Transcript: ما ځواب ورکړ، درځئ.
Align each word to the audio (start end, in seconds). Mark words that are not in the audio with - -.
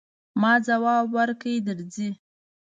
ما 0.41 0.53
ځواب 0.67 1.05
ورکړ، 1.17 1.53
درځئ. 1.67 2.09